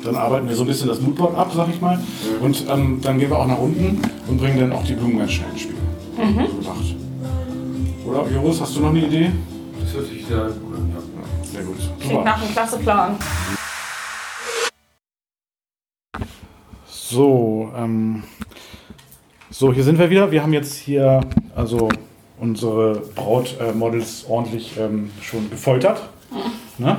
Dann 0.04 0.16
arbeiten 0.16 0.50
wir 0.50 0.56
so 0.56 0.64
ein 0.64 0.68
bisschen 0.68 0.88
das 0.88 1.00
Moodboard 1.00 1.38
ab, 1.38 1.52
sag 1.56 1.70
ich 1.70 1.80
mal. 1.80 2.00
Und 2.42 2.66
ähm, 2.68 3.02
dann 3.04 3.20
gehen 3.20 3.30
wir 3.30 3.38
auch 3.38 3.46
nach 3.46 3.60
unten 3.60 4.02
und 4.28 4.38
bringen 4.40 4.62
dann 4.62 4.74
auch 4.74 4.84
die 4.84 4.94
Blumen 4.94 5.20
ganz 5.20 5.34
schnell 5.34 5.52
ins 5.52 5.62
Spiel. 5.62 5.76
So 6.16 6.24
gedacht. 6.24 6.96
Oder, 8.04 8.32
Joris, 8.34 8.60
hast 8.60 8.76
du 8.78 8.80
noch 8.80 8.90
eine 8.90 9.06
Idee? 9.06 9.32
Das 9.80 9.94
hört 9.94 10.08
sich 10.08 10.26
sehr 10.26 10.38
gut 10.38 10.76
an, 10.76 10.92
ja. 10.92 11.44
Sehr 11.52 11.62
gut. 11.62 11.76
Klingt 12.00 12.26
nach 12.26 12.42
einem 12.42 12.52
klasse 12.52 12.78
Plan. 12.80 13.16
So, 17.10 17.72
ähm, 17.78 18.24
so, 19.50 19.72
hier 19.72 19.86
sind 19.86 19.98
wir 19.98 20.10
wieder. 20.10 20.30
Wir 20.30 20.44
haben 20.44 20.52
jetzt 20.52 20.76
hier 20.76 21.22
also 21.56 21.88
unsere 22.38 23.02
Brautmodels 23.16 24.26
ordentlich 24.28 24.74
ähm, 24.78 25.10
schon 25.22 25.50
gefoltert. 25.50 26.02
Ne? 26.78 26.98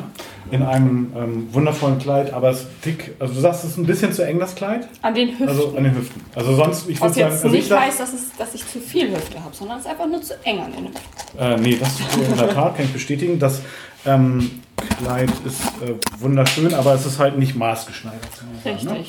In 0.51 0.63
einem 0.63 1.13
ähm, 1.15 1.49
wundervollen 1.53 1.99
Kleid, 1.99 2.33
aber 2.33 2.49
es 2.49 2.61
ist 2.61 2.69
dick. 2.87 3.17
Also 3.19 3.35
du 3.35 3.41
sagst, 3.41 3.65
es 3.65 3.73
ist 3.73 3.77
ein 3.77 3.85
bisschen 3.85 4.15
zu 4.15 4.27
eng, 4.27 4.39
das 4.39 4.55
Kleid. 4.55 4.89
An 5.03 5.15
den 5.15 5.29
Hüften. 5.29 5.47
Also 5.47 5.75
an 5.77 5.85
den 5.85 5.95
Hüften. 5.95 6.23
Also 6.35 6.55
sonst, 6.55 6.89
ich 6.89 6.99
würde 6.99 7.13
sagen, 7.13 7.31
also 7.31 7.47
ich 7.49 7.53
nicht 7.53 7.69
sag, 7.69 7.81
heißt, 7.81 8.01
dass, 8.01 8.15
es, 8.15 8.35
dass 8.39 8.55
ich 8.55 8.67
zu 8.67 8.81
viel 8.81 9.11
Hüfte 9.15 9.45
habe, 9.45 9.55
sondern 9.55 9.77
es 9.77 9.85
ist 9.85 9.91
einfach 9.91 10.07
nur 10.07 10.23
zu 10.23 10.33
eng 10.43 10.61
an 10.61 10.73
den 10.73 10.87
Hüften. 10.87 11.39
Äh, 11.39 11.57
nee, 11.59 11.77
das 11.79 12.01
in 12.17 12.35
der 12.35 12.55
Tat 12.55 12.77
kann 12.77 12.87
ich 12.87 12.95
bestätigen. 12.95 13.39
Das 13.39 13.61
ähm, 14.07 14.63
Kleid 14.99 15.31
ist 15.45 15.61
äh, 15.83 15.95
wunderschön, 16.19 16.73
aber 16.73 16.95
es 16.95 17.05
ist 17.05 17.19
halt 17.19 17.37
nicht 17.39 17.55
maßgeschneidert. 17.57 18.23
kann 18.39 18.75
man 18.75 18.79
sagen, 18.79 19.01
Ne? 19.01 19.05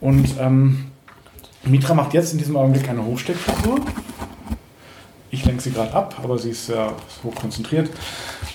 Und 0.00 0.28
ähm, 0.38 0.86
Mitra 1.64 1.94
macht 1.94 2.12
jetzt 2.14 2.32
in 2.32 2.38
diesem 2.38 2.56
Augenblick 2.56 2.88
eine 2.88 3.04
Hochsteckfrisur. 3.04 3.80
Ich 5.30 5.44
lenke 5.44 5.62
sie 5.62 5.70
gerade 5.72 5.92
ab, 5.92 6.14
aber 6.22 6.38
sie 6.38 6.50
ist 6.50 6.66
sehr 6.66 6.92
hoch 7.24 7.34
konzentriert. 7.34 7.90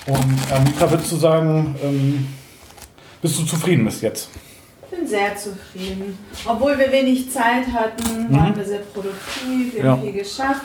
Und 0.06 0.16
ähm, 0.54 0.64
Mitra, 0.64 0.90
würdest 0.90 1.12
du 1.12 1.16
sagen, 1.16 1.74
ähm, 1.82 2.26
bist 3.20 3.38
du 3.38 3.44
zufrieden 3.44 3.84
bis 3.84 4.00
jetzt? 4.00 4.28
Ich 4.90 4.96
bin 4.98 5.06
sehr 5.06 5.36
zufrieden. 5.36 6.18
Obwohl 6.46 6.78
wir 6.78 6.90
wenig 6.90 7.30
Zeit 7.30 7.66
hatten, 7.72 8.32
waren 8.34 8.56
wir 8.56 8.64
sehr 8.64 8.80
produktiv, 8.80 9.74
wir 9.74 9.84
haben 9.84 10.04
Ja. 10.04 10.10
viel 10.10 10.20
geschafft. 10.20 10.62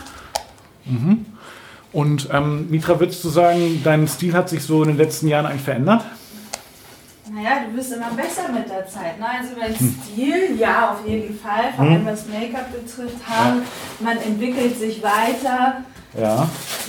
Und 1.91 2.29
ähm, 2.31 2.69
Mitra, 2.69 2.99
würdest 2.99 3.23
du 3.23 3.29
sagen, 3.29 3.81
dein 3.83 4.07
Stil 4.07 4.33
hat 4.33 4.49
sich 4.49 4.63
so 4.63 4.83
in 4.83 4.89
den 4.89 4.97
letzten 4.97 5.27
Jahren 5.27 5.45
eigentlich 5.45 5.61
verändert? 5.63 6.03
Naja, 7.35 7.65
du 7.69 7.75
wirst 7.75 7.91
immer 7.91 8.11
besser 8.11 8.47
mit 8.49 8.69
der 8.69 8.87
Zeit. 8.87 9.19
Ne? 9.19 9.25
Also 9.27 9.49
mein 9.59 9.75
Stil, 9.75 10.55
ja, 10.57 10.91
auf 10.91 11.05
jeden 11.05 11.37
Fall. 11.37 11.73
Vor 11.75 11.83
allem 11.83 12.05
was 12.05 12.27
Make-up 12.27 12.71
betrifft, 12.71 13.17
Haare. 13.27 13.61
Man 13.99 14.17
entwickelt 14.21 14.79
sich 14.79 15.03
weiter, 15.03 15.83
Ja. 16.17 16.47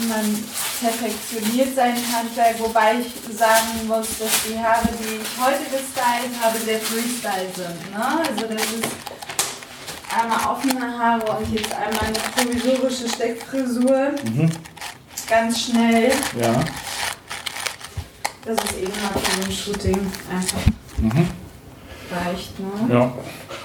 man 0.08 0.44
perfektioniert 0.80 1.74
sein 1.74 1.94
Handwerk, 2.14 2.60
wobei 2.60 2.94
ich 3.00 3.36
sagen 3.36 3.88
muss, 3.88 4.06
dass 4.20 4.30
die 4.48 4.56
Haare, 4.56 4.86
die 5.00 5.16
ich 5.16 5.44
heute 5.44 5.64
gestylt 5.64 6.40
habe, 6.40 6.56
sehr 6.64 6.78
Freestyle 6.78 7.50
sind. 7.56 7.90
Ne? 7.90 8.04
Also 8.06 8.46
das 8.46 8.62
ist 8.62 8.86
einmal 10.16 10.38
offene 10.48 10.96
Haare 10.96 11.38
und 11.38 11.52
jetzt 11.52 11.72
einmal 11.74 12.04
eine 12.06 12.18
provisorische 12.36 13.08
Steckfrisur. 13.08 14.12
Ganz 15.28 15.60
schnell. 15.60 16.12
Ja. 16.40 16.54
Das 18.46 18.64
ist 18.64 18.78
eben 18.78 18.92
mal 19.02 19.20
für 19.20 19.44
ein 19.44 19.52
Shooting 19.52 20.06
einfach 20.32 20.58
reicht. 22.12 22.60
Ne? 22.60 22.94
Ja. 22.94 23.12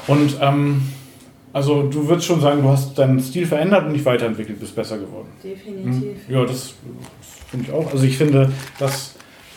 Und 0.07 0.37
ähm, 0.41 0.81
also 1.53 1.83
du 1.83 2.07
würdest 2.07 2.25
schon 2.25 2.41
sagen, 2.41 2.63
du 2.63 2.69
hast 2.69 2.97
deinen 2.97 3.19
Stil 3.19 3.45
verändert 3.45 3.85
und 3.85 3.93
dich 3.93 4.03
weiterentwickelt, 4.03 4.59
bist 4.59 4.75
besser 4.75 4.97
geworden. 4.97 5.27
Definitiv. 5.43 6.17
Ja, 6.27 6.43
das 6.45 6.73
finde 7.49 7.67
ich 7.67 7.71
auch. 7.71 7.91
Also 7.91 8.03
ich 8.05 8.17
finde, 8.17 8.51
dass 8.79 9.13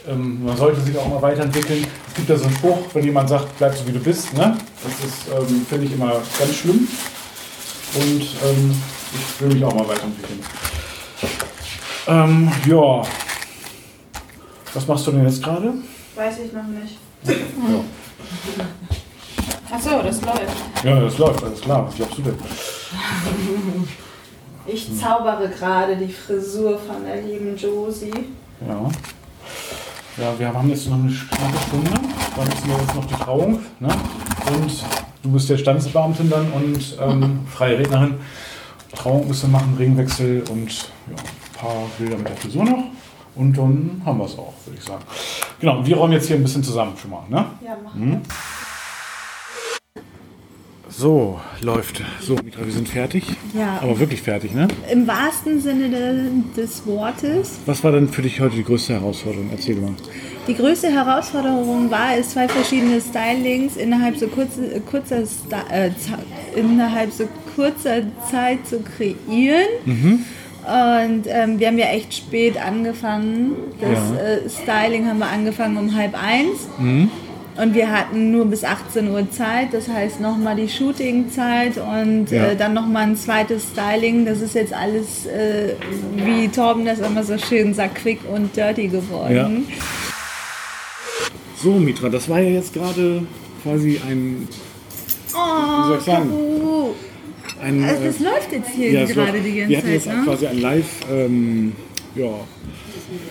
ähm, 0.07 0.45
man 0.45 0.59
sollte 0.59 0.83
sich 0.83 0.97
auch 0.99 1.09
mal 1.09 1.23
weiterentwickeln. 1.23 1.87
Es 2.09 2.15
gibt 2.15 2.29
ja 2.29 2.37
so 2.37 2.45
einen 2.45 2.57
Spruch, 2.57 2.79
wenn 2.93 3.05
jemand 3.05 3.31
sagt, 3.31 3.57
bleib 3.57 3.75
so 3.75 3.87
wie 3.87 3.93
du 3.93 4.01
bist. 4.01 4.35
Ne? 4.35 4.59
Das 4.83 4.93
ist, 4.93 5.29
ähm, 5.29 5.65
finde 5.67 5.87
ich 5.87 5.93
immer 5.93 6.21
ganz 6.39 6.55
schlimm. 6.55 6.87
Und 7.95 8.21
ähm, 8.21 8.83
ich 9.15 9.41
will 9.41 9.55
mich 9.55 9.65
auch 9.65 9.75
mal 9.75 9.89
weiterentwickeln. 9.89 10.41
Ähm, 12.09 12.53
ja. 12.67 13.03
Was 14.75 14.87
machst 14.89 15.07
du 15.07 15.13
denn 15.13 15.25
jetzt 15.25 15.43
gerade? 15.43 15.73
Weiß 16.15 16.39
ich 16.45 16.53
noch 16.53 16.65
nicht. 16.65 16.99
Ja. 17.25 17.85
Achso, 19.75 20.03
das 20.03 20.21
läuft. 20.21 20.85
ja, 20.85 21.01
das 21.01 21.19
läuft, 21.19 21.43
alles 21.45 21.61
klar. 21.61 21.87
Was 21.87 21.95
glaubst 21.97 22.19
du 22.19 22.23
denn? 22.23 22.35
Ich 24.67 24.99
zaubere 24.99 25.49
gerade 25.49 25.97
die 25.97 26.13
Frisur 26.13 26.79
von 26.79 27.05
der 27.05 27.23
lieben 27.23 27.57
Josie. 27.57 28.13
Ja. 28.67 28.91
Ja, 30.17 30.39
wir 30.39 30.55
haben 30.55 30.69
jetzt 30.71 30.89
noch 30.89 30.97
eine 30.97 31.09
knappe 31.11 31.59
Stunde. 31.69 31.91
Dann 32.37 32.47
ist 32.47 32.67
jetzt 32.67 32.95
noch 32.95 33.05
die 33.05 33.15
Trauung. 33.15 33.61
Ne? 33.81 33.89
Und 34.47 34.85
du 35.23 35.33
bist 35.33 35.49
ja 35.49 35.59
Standesbeamtin 35.59 36.31
dann 36.31 36.53
und 36.53 36.97
ähm, 37.01 37.41
freie 37.53 37.79
Rednerin. 37.79 38.15
Trauung 38.95 39.27
müssen 39.27 39.51
wir 39.51 39.59
machen, 39.59 39.75
Ringwechsel 39.77 40.45
und 40.51 40.71
ja, 40.71 41.17
ein 41.17 41.59
paar 41.59 41.87
Bilder 41.99 42.17
mit 42.17 42.29
der 42.29 42.37
Frisur 42.37 42.65
noch. 42.65 42.85
Und 43.37 43.57
dann 43.59 44.03
haben 44.05 44.19
wir 44.19 44.27
es 44.27 44.39
auch, 44.39 44.55
würde 44.65 44.79
ich 44.79 44.85
sagen. 44.85 45.03
Genau, 45.61 45.85
wir 45.85 45.97
räumen 45.97 46.13
jetzt 46.13 46.27
hier 46.27 46.37
ein 46.37 46.43
bisschen 46.43 46.63
zusammen 46.63 46.93
schon 47.01 47.11
mal. 47.11 47.25
Ne? 47.29 47.45
Ja, 47.65 47.77
mach 47.83 47.95
Mhm. 47.95 48.21
So, 50.97 51.41
läuft. 51.61 52.03
So, 52.21 52.37
Mitra, 52.37 52.65
wir 52.65 52.73
sind 52.73 52.89
fertig. 52.89 53.25
Ja. 53.53 53.81
Aber 53.83 53.99
wirklich 53.99 54.23
fertig, 54.23 54.55
ne? 54.55 54.69
Im 54.93 55.09
wahrsten 55.09 55.61
Sinne 55.61 55.91
de, 55.91 56.31
des 56.57 56.87
Wortes. 56.87 57.59
Was 57.67 57.83
war 57.83 57.91
denn 57.91 58.09
für 58.09 58.23
dich 58.23 58.41
heute 58.41 58.55
die 58.55 58.63
größte 58.63 58.93
Herausforderung? 58.93 59.49
Erzähl 59.51 59.75
mal. 59.75 59.91
Die 60.47 60.55
größte 60.55 60.93
Herausforderung 60.93 61.91
war 61.91 62.17
es, 62.17 62.31
zwei 62.31 62.47
verschiedene 62.47 63.01
Stylings 63.01 63.77
innerhalb 63.77 64.17
so 64.17 64.29
kurze, 64.29 64.81
kurzer, 64.89 65.23
äh, 65.69 65.91
innerhalb 66.55 67.11
so 67.11 67.25
kurzer 67.57 68.03
Zeit 68.31 68.65
zu 68.65 68.81
kreieren. 68.81 69.67
Und 70.67 71.25
ähm, 71.27 71.59
wir 71.59 71.67
haben 71.69 71.79
ja 71.79 71.87
echt 71.87 72.15
spät 72.15 72.57
angefangen. 72.57 73.53
Das 73.81 73.91
Ja. 73.91 74.17
äh, 74.17 74.49
Styling 74.49 75.07
haben 75.07 75.19
wir 75.19 75.27
angefangen 75.29 75.77
um 75.77 75.95
halb 75.95 76.15
eins. 76.21 76.69
Und 77.57 77.75
wir 77.75 77.91
hatten 77.91 78.33
nur 78.33 78.47
bis 78.47 78.65
18 78.65 79.11
Uhr 79.11 79.31
Zeit, 79.31 79.69
das 79.73 79.89
heißt 79.89 80.21
nochmal 80.21 80.57
die 80.57 80.69
Shootingzeit 80.69 81.77
und 81.77 82.31
Ja. 82.31 82.47
äh, 82.47 82.57
dann 82.57 82.73
nochmal 82.75 83.05
ein 83.05 83.17
zweites 83.17 83.63
Styling. 83.73 84.25
Das 84.25 84.41
ist 84.41 84.55
jetzt 84.55 84.73
alles, 84.73 85.27
äh, 85.27 85.75
wie 86.17 86.49
Torben 86.49 86.85
das 86.85 86.99
immer 86.99 87.23
so 87.23 87.37
schön 87.39 87.73
sagt, 87.75 87.97
quick 87.97 88.21
und 88.33 88.57
dirty 88.57 88.89
geworden. 88.89 89.35
Ja. 89.37 89.49
So, 91.63 91.73
Mitra, 91.73 92.09
das 92.09 92.29
war 92.29 92.41
ja 92.41 92.51
jetzt 92.51 92.73
gerade 92.75 93.27
quasi 93.63 94.01
ein, 94.09 94.49
Oh, 95.33 95.37
wie 95.37 95.89
soll 95.89 95.99
ich 95.99 96.05
sagen, 96.05 96.31
Kabu. 96.31 96.89
Ein 97.63 97.85
Also 97.85 98.03
äh, 98.03 98.07
das 98.07 98.21
läuft 98.21 98.53
jetzt 98.53 98.71
hier 98.71 98.91
ja, 98.93 99.05
gerade 99.05 99.33
läuft- 99.39 99.47
die 99.47 99.55
wir 99.55 99.61
ganze 99.63 99.77
hatten 99.79 99.93
jetzt 99.93 100.05
Zeit, 100.05 100.17
ne? 100.17 100.25
quasi 100.25 100.47
ein 100.47 100.61
Live, 100.61 100.87
ähm, 101.13 101.73
ja, 102.17 102.31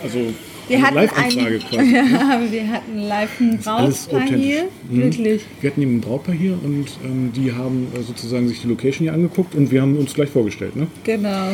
also 0.04 0.20
Wir 0.68 0.82
hatten 0.82 0.96
Live-Anfrage 0.96 1.56
ein, 1.56 1.60
quasi. 1.70 1.94
ja, 1.96 2.42
wir 2.52 2.68
hatten 2.72 2.98
live 3.00 3.40
ein 3.42 3.58
Brautpaar 3.60 4.22
hier, 4.28 4.64
Mhm. 4.90 4.98
wirklich. 5.04 5.42
Wir 5.62 5.70
hatten 5.72 5.82
eben 5.82 5.96
ein 5.98 6.02
Brautpaar 6.02 6.36
hier 6.36 6.54
und 6.64 6.86
ähm, 7.04 7.32
die 7.36 7.52
haben 7.52 7.88
äh, 7.98 8.02
sozusagen 8.02 8.48
sich 8.48 8.62
die 8.62 8.68
Location 8.68 9.04
hier 9.06 9.14
angeguckt 9.14 9.56
und 9.56 9.72
wir 9.72 9.82
haben 9.82 9.98
uns 9.98 10.14
gleich 10.14 10.30
vorgestellt. 10.30 10.76
Ne? 10.76 10.88
Genau. 11.04 11.54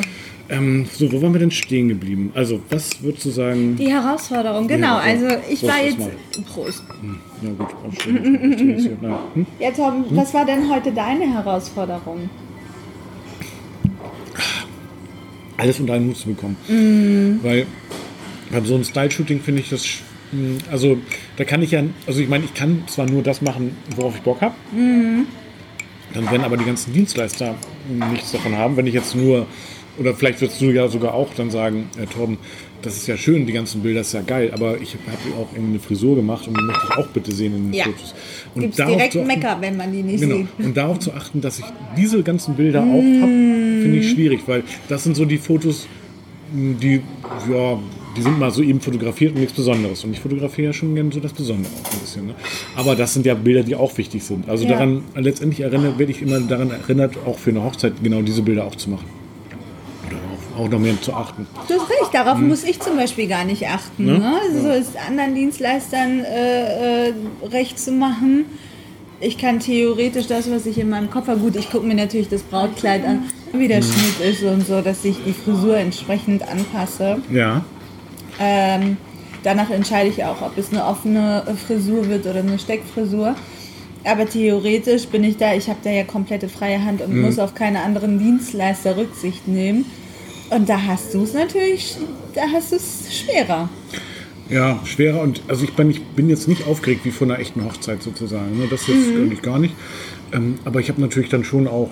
Ähm, 0.51 0.87
so, 0.91 1.11
wo 1.11 1.21
waren 1.21 1.33
wir 1.33 1.39
denn 1.39 1.51
stehen 1.51 1.89
geblieben? 1.89 2.31
Also, 2.33 2.59
was 2.69 3.03
würdest 3.03 3.25
du 3.25 3.29
sagen? 3.29 3.75
Die 3.75 3.91
Herausforderung, 3.91 4.67
genau. 4.67 4.97
Ja, 4.97 4.99
also 4.99 5.27
ich 5.49 5.59
Prost 5.61 5.63
war 5.63 5.83
jetzt. 5.83 5.97
Prost. 6.47 6.83
Ja 7.43 7.49
gut, 7.51 7.67
aufstehen. 7.85 8.97
Hm? 9.35 9.45
Ja, 9.59 9.71
Tom, 9.71 10.05
was 10.09 10.33
war 10.33 10.45
denn 10.45 10.69
heute 10.69 10.91
deine 10.91 11.31
Herausforderung? 11.31 12.29
alles 15.57 15.79
unter 15.79 15.93
einen 15.93 16.07
Hut 16.07 16.17
zu 16.17 16.27
bekommen. 16.29 16.55
Mhm. 16.69 17.39
Weil 17.43 17.65
bei 18.49 18.61
so 18.61 18.75
einem 18.75 18.85
Style-Shooting 18.85 19.41
finde 19.41 19.61
ich 19.61 19.69
das, 19.69 19.85
mh, 20.31 20.59
also 20.71 20.97
da 21.35 21.43
kann 21.43 21.61
ich 21.61 21.71
ja, 21.71 21.83
also 22.07 22.21
ich 22.21 22.29
meine, 22.29 22.45
ich 22.45 22.53
kann 22.53 22.83
zwar 22.87 23.05
nur 23.09 23.21
das 23.23 23.41
machen, 23.41 23.75
worauf 23.97 24.15
ich 24.15 24.21
Bock 24.21 24.39
habe, 24.41 24.55
Mhm. 24.71 25.25
dann 26.13 26.31
werden 26.31 26.43
aber 26.45 26.55
die 26.55 26.63
ganzen 26.63 26.93
Dienstleister 26.93 27.55
nichts 28.11 28.31
davon 28.31 28.55
haben, 28.55 28.77
wenn 28.77 28.87
ich 28.87 28.93
jetzt 28.93 29.15
nur, 29.15 29.47
oder 29.99 30.13
vielleicht 30.13 30.41
würdest 30.41 30.61
du 30.61 30.71
ja 30.71 30.87
sogar 30.87 31.13
auch 31.13 31.33
dann 31.35 31.51
sagen, 31.51 31.89
äh, 32.01 32.05
Torben, 32.05 32.37
das 32.81 32.95
ist 32.95 33.07
ja 33.07 33.17
schön, 33.17 33.45
die 33.45 33.51
ganzen 33.53 33.81
Bilder, 33.81 33.99
das 33.99 34.07
ist 34.07 34.13
ja 34.13 34.21
geil, 34.21 34.51
aber 34.53 34.79
ich 34.81 34.93
habe 34.95 35.35
auch 35.41 35.49
eine 35.57 35.79
Frisur 35.79 36.15
gemacht 36.15 36.47
und 36.47 36.57
die 36.57 36.63
möchte 36.63 36.83
ich 36.89 36.97
auch 36.97 37.07
bitte 37.07 37.31
sehen 37.33 37.53
in 37.55 37.63
den 37.65 37.73
Ja. 37.73 37.83
Fotos. 37.85 38.15
Und 38.55 38.61
Gibt 38.61 38.73
es 38.73 38.77
darauf 38.77 38.95
direkt 38.95 39.13
zu 39.13 39.19
achten- 39.19 39.27
Mecker, 39.27 39.57
wenn 39.59 39.75
man 39.77 39.91
die 39.91 40.01
nicht 40.03 40.21
Genau. 40.21 40.37
sieht. 40.37 40.47
Und 40.65 40.77
darauf 40.77 40.99
zu 40.99 41.11
achten, 41.13 41.41
dass 41.41 41.59
ich 41.59 41.65
diese 41.97 42.23
ganzen 42.23 42.55
Bilder 42.55 42.79
auch 42.81 42.85
habe, 43.21 43.81
finde 43.81 43.97
ich 43.97 44.11
schwierig, 44.11 44.41
weil 44.47 44.63
das 44.87 45.03
sind 45.03 45.15
so 45.17 45.25
die 45.25 45.37
Fotos, 45.37 45.87
die, 46.53 47.01
ja, 47.51 47.79
die 48.17 48.21
sind 48.23 48.39
mal 48.39 48.49
so 48.49 48.63
eben 48.63 48.79
fotografiert 48.81 49.33
und 49.33 49.41
nichts 49.41 49.53
Besonderes. 49.55 50.03
Und 50.05 50.13
ich 50.13 50.19
fotografiere 50.19 50.67
ja 50.67 50.73
schon 50.73 50.95
gerne 50.95 51.11
so 51.11 51.19
das 51.19 51.31
Besondere 51.33 51.71
auch 51.83 51.93
ein 51.93 51.99
bisschen. 51.99 52.27
Ne? 52.27 52.35
Aber 52.75 52.95
das 52.95 53.13
sind 53.13 53.25
ja 53.25 53.33
Bilder, 53.35 53.61
die 53.63 53.75
auch 53.75 53.95
wichtig 53.97 54.23
sind. 54.23 54.49
Also 54.49 54.63
Ja. 54.63 54.71
daran, 54.71 55.03
letztendlich 55.15 55.59
erinnert, 55.61 55.99
werde 55.99 56.11
ich 56.13 56.21
immer 56.21 56.39
daran 56.39 56.71
erinnert, 56.71 57.17
auch 57.25 57.37
für 57.37 57.49
eine 57.51 57.63
Hochzeit 57.63 57.93
genau 58.01 58.21
diese 58.21 58.41
Bilder 58.41 58.65
auch 58.65 58.75
zu 58.75 58.89
machen. 58.89 59.05
Auch, 60.59 60.69
noch 60.69 60.79
mehr 60.79 60.99
zu 61.01 61.13
achten. 61.13 61.47
Du 61.67 61.75
hast 61.75 61.89
recht, 61.89 62.13
darauf 62.13 62.37
muss 62.37 62.63
ich 62.63 62.79
zum 62.79 62.97
Beispiel 62.97 63.27
gar 63.27 63.45
nicht 63.45 63.67
achten. 63.67 64.05
Ne? 64.05 64.19
Ne? 64.19 64.39
Also 64.41 64.61
so 64.61 64.69
ist 64.69 64.91
anderen 65.07 65.33
Dienstleistern 65.33 66.19
äh, 66.25 67.09
äh, 67.09 67.13
recht 67.49 67.79
zu 67.79 67.91
machen. 67.91 68.45
Ich 69.21 69.37
kann 69.37 69.59
theoretisch 69.59 70.27
das, 70.27 70.49
was 70.51 70.65
ich 70.65 70.77
in 70.77 70.89
meinem 70.89 71.09
Kopf 71.09 71.27
habe, 71.27 71.39
gut, 71.39 71.55
ich 71.55 71.69
gucke 71.71 71.85
mir 71.85 71.95
natürlich 71.95 72.29
das 72.29 72.41
Brautkleid 72.41 73.05
an, 73.05 73.23
wie 73.53 73.67
der 73.67 73.81
Schnitt 73.81 74.19
ist 74.21 74.43
und 74.43 74.65
so, 74.65 74.81
dass 74.81 75.03
ich 75.03 75.17
die 75.25 75.33
Frisur 75.33 75.77
entsprechend 75.77 76.47
anpasse. 76.47 77.17
Ja. 77.31 77.63
Ähm, 78.39 78.97
danach 79.43 79.69
entscheide 79.69 80.09
ich 80.09 80.23
auch, 80.23 80.41
ob 80.41 80.57
es 80.57 80.71
eine 80.71 80.85
offene 80.85 81.43
Frisur 81.67 82.07
wird 82.07 82.25
oder 82.25 82.39
eine 82.39 82.59
Steckfrisur. 82.59 83.35
Aber 84.05 84.25
theoretisch 84.25 85.07
bin 85.07 85.23
ich 85.23 85.37
da, 85.37 85.53
ich 85.53 85.67
habe 85.67 85.79
da 85.83 85.89
ja 85.89 86.03
komplette 86.03 86.47
freie 86.47 86.83
Hand 86.83 87.01
und 87.01 87.19
muss 87.19 87.37
auf 87.39 87.53
keine 87.53 87.81
anderen 87.81 88.19
Dienstleister 88.19 88.95
Rücksicht 88.95 89.47
nehmen. 89.47 89.85
Und 90.49 90.67
da 90.69 90.81
hast 90.81 91.13
du 91.13 91.23
es 91.23 91.33
natürlich, 91.33 91.97
da 92.33 92.41
hast 92.51 92.71
du 92.71 92.75
es 92.77 93.07
schwerer. 93.13 93.69
Ja, 94.49 94.79
schwerer 94.83 95.21
und 95.21 95.43
also 95.47 95.63
ich 95.63 95.73
bin, 95.73 95.91
ich 95.91 96.01
bin 96.03 96.27
jetzt 96.29 96.47
nicht 96.47 96.65
aufgeregt 96.65 97.01
wie 97.05 97.11
von 97.11 97.29
einer 97.29 97.39
echten 97.39 97.63
Hochzeit 97.65 98.01
sozusagen. 98.01 98.57
Ne? 98.57 98.67
Das 98.69 98.87
jetzt 98.87 99.13
Mhm. 99.13 99.23
eigentlich 99.23 99.41
gar 99.43 99.59
nicht. 99.59 99.75
Ähm, 100.33 100.55
aber 100.65 100.79
ich 100.79 100.89
habe 100.89 100.99
natürlich 101.01 101.29
dann 101.29 101.43
schon 101.43 101.67
auch 101.67 101.91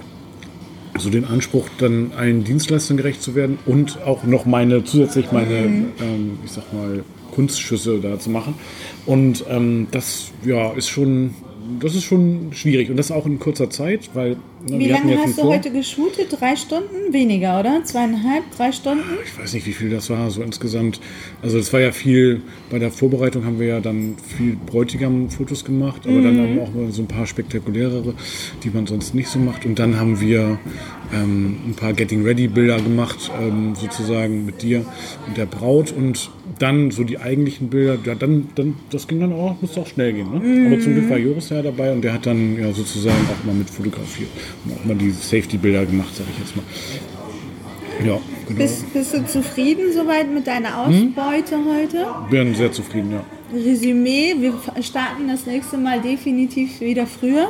so 0.97 1.11
den 1.11 1.25
Anspruch, 1.25 1.67
dann 1.77 2.11
allen 2.17 2.43
Dienstleistern 2.43 2.97
gerecht 2.97 3.21
zu 3.21 3.35
werden 3.35 3.59
und 3.67 4.01
auch 4.03 4.23
noch 4.23 4.45
meine 4.47 4.83
zusätzlich 4.83 5.31
meine, 5.31 5.61
Mhm. 5.67 5.85
ähm, 6.01 6.39
ich 6.43 6.51
sag 6.51 6.73
mal, 6.73 7.03
Kunstschüsse 7.35 7.99
da 7.99 8.17
zu 8.19 8.31
machen. 8.31 8.55
Und 9.05 9.45
ähm, 9.47 9.85
das 9.91 10.31
ja 10.43 10.71
ist 10.71 10.89
schon, 10.89 11.35
das 11.79 11.93
ist 11.93 12.05
schon 12.05 12.47
schwierig 12.53 12.89
und 12.89 12.97
das 12.97 13.11
auch 13.11 13.27
in 13.27 13.37
kurzer 13.37 13.69
Zeit, 13.69 14.09
weil 14.15 14.37
Wie 14.65 14.79
wir 14.79 14.89
lange 14.89 15.17
hast 15.17 15.37
du 15.37 15.43
vor. 15.43 15.53
heute 15.53 15.71
geshootet? 15.71 16.27
Drei 16.39 16.55
Stunden? 16.55 17.13
Weniger, 17.13 17.59
oder? 17.59 17.83
Zweieinhalb, 17.83 18.43
drei 18.55 18.71
Stunden? 18.71 19.03
Ich 19.23 19.39
weiß 19.39 19.53
nicht, 19.53 19.67
wie 19.67 19.71
viel 19.71 19.89
das 19.89 20.09
war, 20.09 20.31
so 20.31 20.41
insgesamt. 20.41 20.99
Also 21.43 21.59
es 21.59 21.71
war 21.73 21.79
ja 21.79 21.91
viel, 21.91 22.41
bei 22.71 22.79
der 22.79 22.91
Vorbereitung 22.91 23.45
haben 23.45 23.59
wir 23.59 23.67
ja 23.67 23.79
dann 23.79 24.15
viel 24.37 24.57
Bräutigam-Fotos 24.65 25.63
gemacht, 25.63 26.01
aber 26.05 26.21
dann 26.21 26.37
haben 26.39 26.55
wir 26.55 26.63
auch 26.63 26.73
mal 26.73 26.91
so 26.91 27.03
ein 27.03 27.07
paar 27.07 27.27
spektakulärere, 27.27 28.15
die 28.63 28.69
man 28.71 28.87
sonst 28.87 29.13
nicht 29.13 29.29
so 29.29 29.37
macht. 29.37 29.65
Und 29.65 29.77
dann 29.77 29.99
haben 29.99 30.19
wir 30.19 30.59
ähm, 31.13 31.57
ein 31.67 31.75
paar 31.75 31.93
Getting 31.93 32.23
Ready-Bilder 32.23 32.81
gemacht, 32.81 33.31
ähm, 33.39 33.75
sozusagen 33.75 34.45
mit 34.45 34.63
dir 34.63 34.83
und 35.27 35.37
der 35.37 35.45
Braut. 35.45 35.91
Und 35.91 36.31
dann 36.57 36.89
so 36.89 37.03
die 37.03 37.19
eigentlichen 37.19 37.69
Bilder, 37.69 37.99
ja, 38.03 38.15
dann, 38.15 38.49
dann, 38.55 38.75
das 38.89 39.07
ging 39.07 39.19
dann 39.19 39.33
auch, 39.33 39.61
musste 39.61 39.81
auch 39.81 39.87
schnell 39.87 40.13
gehen. 40.13 40.31
Ne? 40.31 40.67
Aber 40.67 40.81
zum 40.81 40.93
Glück 40.93 41.09
war 41.11 41.17
Joris 41.17 41.49
ja 41.49 41.61
dabei 41.61 41.91
und 41.91 42.01
der 42.01 42.13
hat 42.13 42.25
dann 42.25 42.59
ja 42.59 42.73
sozusagen 42.73 43.27
auch 43.31 43.45
mal 43.45 43.53
mit 43.53 43.69
fotografiert 43.69 44.29
und 44.65 44.73
auch 44.73 44.85
mal 44.85 44.95
die 44.95 45.11
Safety-Bilder 45.11 45.85
gemacht, 45.85 46.15
sage 46.15 46.29
ich 46.33 46.39
jetzt 46.39 46.55
mal. 46.55 46.63
Ja, 48.05 48.19
genau. 48.47 48.59
Bist, 48.59 48.93
bist 48.93 49.13
du 49.13 49.25
zufrieden 49.25 49.91
soweit 49.93 50.31
mit 50.31 50.45
deiner 50.47 50.77
Ausbeute 50.79 51.57
heute? 51.65 52.05
Bin 52.29 52.53
sehr 52.55 52.71
zufrieden, 52.71 53.11
ja. 53.11 53.23
Resümee, 53.53 54.35
wir 54.39 54.53
starten 54.83 55.27
das 55.27 55.45
nächste 55.45 55.77
Mal 55.77 56.01
definitiv 56.01 56.79
wieder 56.81 57.07
früher. 57.07 57.49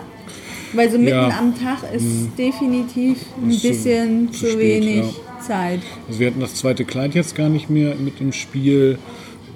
Weil 0.74 0.92
so 0.92 0.98
mitten 0.98 1.12
Ja. 1.12 1.28
Mhm. 1.28 1.34
am 1.34 1.60
Tag 1.60 1.78
ist 1.94 2.06
definitiv 2.38 3.18
ein 3.42 3.50
Ist 3.50 3.62
bisschen 3.62 4.32
zu 4.34 4.40
zu, 4.40 4.52
spät, 4.52 4.60
wenig 4.60 4.98
ja. 4.98 5.42
Zeit. 5.42 5.80
Also 6.08 6.20
wir 6.20 6.28
hatten 6.28 6.42
das 6.42 6.56
zweite 6.56 6.84
Kleid 6.84 7.16
jetzt 7.16 7.36
gar 7.36 7.48
nicht 7.50 7.70
mehr 7.70 7.96
mit 7.96 8.20
im 8.20 8.34
Spiel. 8.34 8.98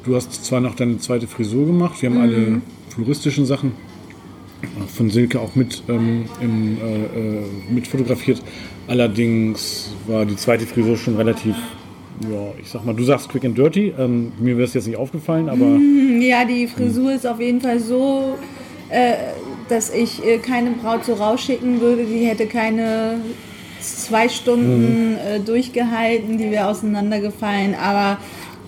Du 0.06 0.16
hast 0.16 0.46
zwar 0.46 0.62
noch 0.62 0.74
deine 0.74 0.98
zweite 1.00 1.28
Frisur 1.28 1.66
gemacht, 1.68 2.02
wir 2.02 2.10
haben 2.10 2.18
alle 2.22 2.62
floristischen 2.90 3.46
Sachen 3.46 3.74
von 4.96 5.10
Silke 5.10 5.40
auch 5.40 5.56
mit, 5.56 5.84
ähm, 5.90 6.26
im, 6.42 6.78
äh, 6.78 7.04
äh, 7.04 7.44
mit 7.70 7.88
fotografiert. 7.88 8.42
Allerdings 8.88 9.94
war 10.08 10.26
die 10.26 10.36
zweite 10.36 10.66
Frisur 10.66 10.98
schon 10.98 11.16
relativ, 11.16 11.56
ja, 12.30 12.54
ich 12.62 12.70
sag 12.70 12.86
mal, 12.86 12.94
du 12.94 13.04
sagst 13.04 13.30
quick 13.30 13.46
and 13.46 13.58
dirty. 13.58 13.94
Ähm, 13.98 14.32
mir 14.40 14.58
wäre 14.58 14.68
es 14.68 14.74
jetzt 14.74 14.88
nicht 14.88 14.98
aufgefallen, 14.98 15.50
aber 15.50 15.80
Ja, 16.20 16.46
die 16.46 16.68
Frisur 16.68 17.14
ist 17.14 17.26
auf 17.26 17.40
jeden 17.40 17.62
Fall 17.62 17.80
so, 17.80 18.38
äh, 18.90 19.14
dass 19.70 19.94
ich 19.94 20.26
äh, 20.26 20.38
keine 20.38 20.72
Braut 20.72 21.06
so 21.06 21.14
rausschicken 21.14 21.80
würde. 21.80 22.04
Die 22.04 22.26
hätte 22.26 22.46
keine 22.46 23.22
zwei 23.80 24.30
Stunden 24.30 25.18
äh, 25.18 25.40
durchgehalten, 25.40 26.38
die 26.38 26.52
wäre 26.52 26.68
auseinandergefallen. 26.68 27.76
Aber 27.76 28.20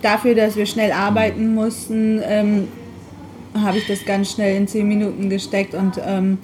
dafür, 0.02 0.36
dass 0.36 0.56
wir 0.56 0.66
schnell 0.66 0.92
arbeiten 0.92 1.54
mussten, 1.54 2.22
ähm, 2.24 2.68
habe 3.62 3.78
ich 3.78 3.88
das 3.88 4.06
ganz 4.06 4.32
schnell 4.32 4.58
in 4.58 4.68
zehn 4.68 4.88
Minuten 4.88 5.30
gesteckt 5.30 5.74
und 5.74 6.00
ähm, 6.06 6.38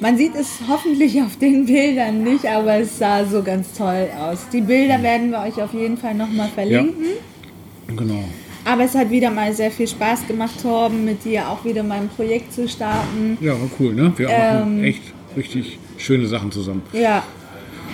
man 0.00 0.16
sieht 0.18 0.34
es 0.34 0.58
hoffentlich 0.68 1.20
auf 1.22 1.36
den 1.38 1.66
Bildern 1.66 2.22
nicht, 2.22 2.46
aber 2.46 2.76
es 2.76 2.98
sah 2.98 3.24
so 3.24 3.42
ganz 3.42 3.72
toll 3.72 4.08
aus. 4.20 4.46
Die 4.52 4.60
Bilder 4.60 5.02
werden 5.02 5.30
wir 5.30 5.40
euch 5.40 5.60
auf 5.62 5.72
jeden 5.72 5.96
Fall 5.96 6.14
nochmal 6.14 6.48
verlinken. 6.48 7.06
genau. 7.96 8.24
Aber 8.64 8.82
es 8.82 8.94
hat 8.96 9.10
wieder 9.10 9.30
mal 9.30 9.52
sehr 9.52 9.70
viel 9.70 9.86
Spaß 9.86 10.26
gemacht, 10.26 10.60
Torben, 10.60 11.04
mit 11.04 11.24
dir 11.24 11.48
auch 11.48 11.64
wieder 11.64 11.82
mein 11.84 12.08
Projekt 12.08 12.52
zu 12.52 12.68
starten. 12.68 13.38
Ja, 13.40 13.52
war 13.52 13.70
cool, 13.78 13.94
ne? 13.94 14.12
Wir 14.16 14.26
machen 14.28 14.78
Ähm. 14.80 14.84
echt 14.84 15.02
richtig 15.36 15.78
schöne 15.98 16.26
Sachen 16.26 16.50
zusammen. 16.50 16.82
Ja. 16.92 17.22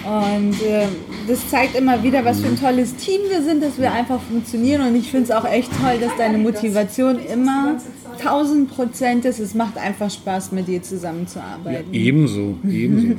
Und 0.04 0.60
äh, 0.62 0.86
das 1.28 1.48
zeigt 1.48 1.76
immer 1.76 2.02
wieder, 2.02 2.24
was 2.24 2.40
für 2.40 2.48
ein 2.48 2.58
tolles 2.58 2.96
Team 2.96 3.20
wir 3.28 3.42
sind, 3.42 3.62
dass 3.62 3.78
wir 3.78 3.92
einfach 3.92 4.20
funktionieren. 4.20 4.86
Und 4.88 4.96
ich 4.96 5.10
finde 5.10 5.24
es 5.26 5.30
auch 5.30 5.44
echt 5.44 5.70
toll, 5.80 5.98
dass 6.00 6.16
deine 6.16 6.38
Motivation 6.38 7.18
immer 7.20 7.76
1000 8.18 8.68
Prozent 8.70 9.24
ist, 9.24 9.38
es 9.38 9.54
macht 9.54 9.78
einfach 9.78 10.10
Spaß, 10.10 10.52
mit 10.52 10.66
dir 10.66 10.76
Ja, 10.76 10.82
zusammenzuarbeiten. 10.82 11.92
ebenso, 11.94 12.56
ebenso. 12.68 13.14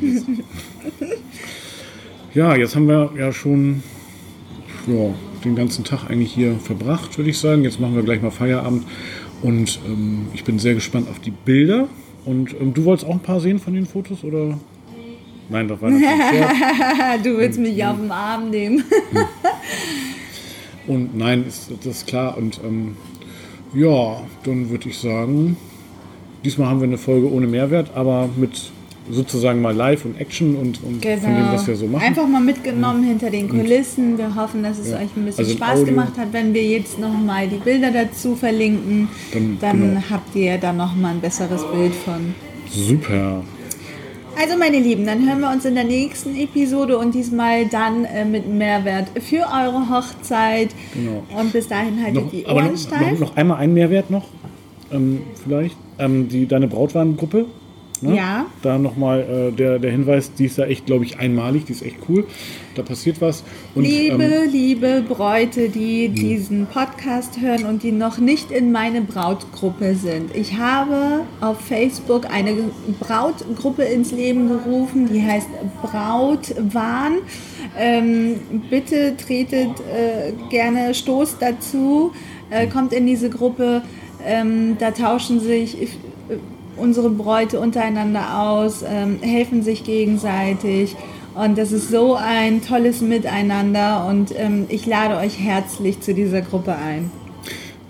ja, 2.34 2.56
jetzt 2.56 2.76
haben 2.76 2.88
wir 2.88 3.12
ja 3.18 3.32
schon 3.32 3.82
ja, 4.88 5.14
den 5.46 5.56
ganzen 5.56 5.84
Tag 5.84 6.10
eigentlich 6.10 6.34
hier 6.34 6.56
verbracht, 6.56 7.18
würde 7.18 7.30
ich 7.30 7.38
sagen. 7.38 7.64
Jetzt 7.64 7.80
machen 7.80 7.96
wir 7.96 8.04
gleich 8.04 8.22
mal 8.22 8.32
Feierabend 8.32 8.84
und 9.42 9.80
ähm, 9.88 10.28
ich 10.34 10.44
bin 10.44 10.60
sehr 10.60 10.74
gespannt 10.74 11.08
auf 11.10 11.20
die 11.20 11.32
Bilder. 11.32 11.88
Und 12.26 12.54
ähm, 12.60 12.74
du 12.74 12.86
wolltest 12.86 13.08
auch 13.08 13.14
ein 13.14 13.20
paar 13.20 13.40
sehen 13.40 13.60
von 13.60 13.74
den 13.74 13.86
Fotos 13.86 14.24
oder? 14.24 14.58
Nein, 15.50 15.68
das 15.68 15.82
war 15.82 15.90
natürlich 15.90 16.10
Scherz. 16.30 16.54
du 17.24 17.38
willst 17.38 17.60
mich 17.60 17.84
auf 17.86 17.98
den 17.98 18.12
Arm 18.12 18.50
nehmen. 18.50 18.84
Und 20.88 21.16
nein, 21.18 21.46
ist 21.48 21.70
das 21.84 21.86
ist 21.98 22.08
klar. 22.08 22.38
Und 22.38 22.60
ähm, 22.66 22.96
ja, 23.74 24.22
dann 24.44 24.70
würde 24.70 24.90
ich 24.90 24.98
sagen, 24.98 25.58
diesmal 26.44 26.68
haben 26.70 26.80
wir 26.82 26.88
eine 26.88 26.98
Folge 26.98 27.32
ohne 27.32 27.48
Mehrwert, 27.48 27.92
aber 27.96 28.30
mit 28.36 28.72
sozusagen 29.10 29.62
mal 29.62 29.76
Live 29.76 30.06
und 30.06 30.18
Action 30.20 30.56
und, 30.56 30.82
und 30.84 31.04
von 31.04 31.20
dem, 31.36 31.52
was 31.52 31.68
wir 31.68 31.76
so 31.76 31.88
machen. 31.88 32.00
Genau. 32.00 32.08
Einfach 32.22 32.28
mal 32.28 32.42
mitgenommen 32.42 33.04
hinter 33.04 33.30
den 33.30 33.50
Kulissen. 33.50 34.18
Wir 34.18 34.34
hoffen, 34.34 34.64
dass 34.64 34.78
es 34.80 34.92
Ja. 34.92 34.98
euch 34.98 35.10
ein 35.18 35.26
bisschen 35.26 35.44
Also 35.46 35.58
Spaß 35.58 35.72
Audio. 35.82 35.86
gemacht 35.86 36.14
hat. 36.18 36.32
Wenn 36.32 36.54
wir 36.54 36.64
jetzt 36.66 37.00
nochmal 37.00 37.48
die 37.50 37.58
Bilder 37.58 37.92
dazu 37.92 38.36
verlinken, 38.36 39.10
Dann- 39.34 39.58
dann, 39.60 39.80
genau. 39.82 40.02
habt 40.10 40.34
ihr 40.36 40.58
da 40.58 40.72
nochmal 40.72 41.16
ein 41.16 41.20
besseres 41.22 41.64
Bild 41.70 41.94
von. 41.94 42.34
Super. 42.70 43.44
Also 44.40 44.58
meine 44.58 44.80
Lieben, 44.80 45.06
dann 45.06 45.28
hören 45.28 45.40
wir 45.42 45.52
uns 45.52 45.64
in 45.64 45.76
der 45.76 45.84
nächsten 45.84 46.36
Episode 46.36 46.98
und 46.98 47.14
diesmal 47.14 47.68
dann 47.68 48.06
äh, 48.06 48.26
mit 48.26 48.48
Mehrwert 48.48 49.08
für 49.22 49.46
eure 49.46 49.90
Hochzeit. 49.90 50.70
Genau. 50.94 51.24
Und 51.40 51.54
bis 51.54 51.68
dahin 51.68 52.02
haltet 52.04 52.24
Noch, 52.24 52.32
die 52.32 52.46
aber 52.46 52.56
Ohren 52.56 52.72
noch, 52.72 52.78
steif. 52.78 53.12
noch, 53.12 53.20
noch 53.20 53.38
einmal 53.38 53.58
ein 53.60 53.74
Mehrwert 53.74 54.10
noch, 54.10 54.26
ähm, 54.92 55.22
vielleicht. 55.44 55.78
Ähm, 56.00 56.28
die, 56.28 56.48
deine 56.48 56.68
Brautwarengruppe. 56.68 57.46
Ne? 58.04 58.18
Ja. 58.18 58.46
Da 58.62 58.78
nochmal 58.78 59.22
äh, 59.22 59.52
der, 59.52 59.80
der 59.80 59.92
Hinweis, 59.92 60.34
die 60.34 60.46
ist 60.46 60.58
ja 60.58 60.66
echt, 60.66 60.86
glaube 60.86 61.06
ich, 61.06 61.20
einmalig, 61.20 61.66
die 61.66 61.72
ist 61.72 61.82
echt 61.82 61.98
cool. 62.10 62.26
Da 62.76 62.82
passiert 62.82 63.22
was. 63.22 63.44
Und, 63.76 63.84
Liebe, 63.84 64.24
ähm, 64.24 64.52
liebe 64.52 65.04
Bräute, 65.08 65.70
die 65.70 66.10
diesen 66.10 66.66
Podcast 66.68 67.40
hören 67.40 67.66
und 67.66 67.84
die 67.84 67.92
noch 67.92 68.18
nicht 68.18 68.52
in 68.52 68.72
meine 68.72 69.02
Brautgruppe 69.02 69.96
sind. 69.96 70.36
Ich 70.36 70.58
habe 70.58 71.22
auf 71.40 71.62
Facebook 71.62 72.30
eine 72.30 72.56
Brautgruppe 73.00 73.84
ins 73.84 74.12
Leben 74.12 74.50
gerufen, 74.50 75.08
die 75.12 75.22
heißt 75.22 75.50
Brautwahn. 75.82 77.20
Ähm, 77.80 78.40
bitte 78.70 79.16
tretet 79.16 79.72
äh, 79.80 80.34
gerne 80.50 80.94
Stoß 80.94 81.38
dazu, 81.40 82.12
äh, 82.50 82.68
kommt 82.68 82.92
in 82.92 83.08
diese 83.08 83.30
Gruppe. 83.30 83.82
Ähm, 84.26 84.78
da 84.80 84.92
tauschen 84.92 85.40
sich 85.40 85.78
unsere 86.78 87.10
Bräute 87.10 87.60
untereinander 87.60 88.42
aus, 88.42 88.84
ähm, 88.88 89.20
helfen 89.22 89.64
sich 89.64 89.84
gegenseitig. 89.84 90.96
Und 91.36 91.58
das 91.58 91.72
ist 91.72 91.90
so 91.90 92.16
ein 92.16 92.62
tolles 92.62 93.02
Miteinander 93.02 94.06
und 94.08 94.34
ähm, 94.38 94.66
ich 94.70 94.86
lade 94.86 95.18
euch 95.18 95.40
herzlich 95.40 96.00
zu 96.02 96.14
dieser 96.14 96.42
Gruppe 96.42 96.76
ein. 96.76 97.10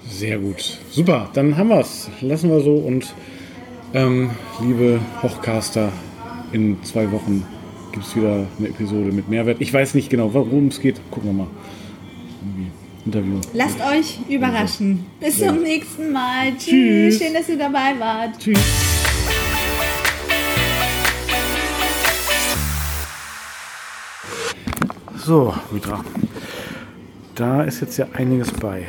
Sehr 0.08 0.38
gut. 0.38 0.80
Super, 0.90 1.30
dann 1.34 1.58
haben 1.58 1.70
wir 1.70 1.82
es. 1.82 2.10
Lassen 2.22 2.50
wir 2.50 2.62
so 2.62 2.76
und 2.76 3.14
ähm, 3.94 4.30
liebe 4.62 5.00
Hochcaster, 5.22 5.92
in 6.54 6.82
zwei 6.84 7.12
Wochen 7.12 7.46
gibt 7.92 8.06
es 8.06 8.16
wieder 8.16 8.48
eine 8.58 8.70
Episode 8.70 9.12
mit 9.12 9.30
Mehrwert. 9.30 9.58
Ich 9.60 9.74
weiß 9.74 9.94
nicht 9.94 10.10
genau, 10.10 10.34
worum 10.34 10.68
es 10.68 10.80
geht. 10.80 11.00
Gucken 11.12 11.30
wir 11.30 11.44
mal. 11.44 11.48
Irgendwie 12.42 12.72
Interview. 13.06 13.40
Lasst 13.54 13.80
euch 13.82 14.20
überraschen. 14.30 15.06
Bis 15.20 15.40
Ja. 15.40 15.48
zum 15.50 15.62
nächsten 15.62 16.12
Mal. 16.12 16.52
Tschüss. 16.58 16.64
Tschüss. 16.66 17.18
Schön, 17.20 17.34
dass 17.34 17.50
ihr 17.50 17.58
dabei 17.58 18.00
wart. 18.00 18.40
Tschüss. 18.40 18.60
So, 25.16 25.54
Mitra. 25.72 26.04
Da 27.36 27.64
ist 27.64 27.82
jetzt 27.82 27.98
ja 27.98 28.08
einiges 28.14 28.52
bei. 28.52 28.86